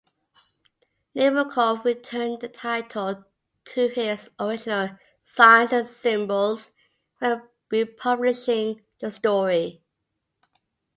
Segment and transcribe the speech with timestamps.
[1.15, 3.23] Nabokov returned the title
[3.65, 6.71] to his original "Signs and Symbols"
[7.19, 9.83] when republishing the story.